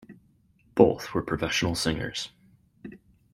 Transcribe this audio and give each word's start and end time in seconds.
Both 0.73 1.13
were 1.13 1.21
professional 1.21 1.75
singers. 1.75 2.31